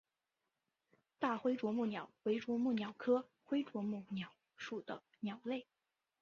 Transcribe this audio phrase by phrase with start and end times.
[1.19, 5.67] 大灰啄木鸟为啄木鸟科灰啄木鸟属的鸟类。